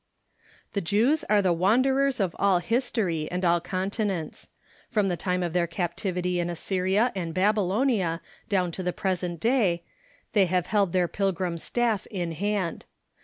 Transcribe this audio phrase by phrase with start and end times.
[0.73, 4.47] The Jews are the wanderers of all history and all conti nents.
[4.89, 8.19] From the time of their captivity in Assyria and Bab ylonia
[8.49, 9.77] down to the present dav,
[10.33, 12.85] they have held Dispersed Jews....^^^ j their pilgrim staff in hand.